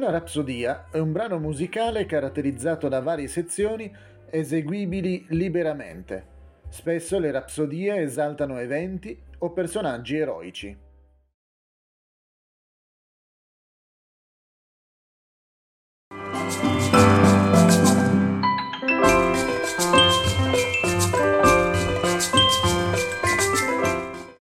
[0.00, 3.94] Una rapsodia è un brano musicale caratterizzato da varie sezioni
[4.30, 6.24] eseguibili liberamente.
[6.70, 10.74] Spesso le rapsodie esaltano eventi o personaggi eroici.
[16.08, 16.79] Thank